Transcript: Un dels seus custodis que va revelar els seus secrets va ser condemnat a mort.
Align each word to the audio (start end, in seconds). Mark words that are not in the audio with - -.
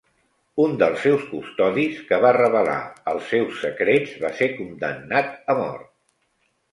Un 0.61 0.71
dels 0.83 1.01
seus 1.07 1.25
custodis 1.33 1.99
que 2.07 2.17
va 2.23 2.31
revelar 2.37 2.77
els 3.11 3.27
seus 3.33 3.59
secrets 3.65 4.15
va 4.23 4.31
ser 4.39 4.49
condemnat 4.55 5.31
a 5.55 5.57
mort. 5.61 5.87